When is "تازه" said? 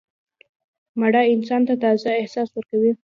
1.83-2.09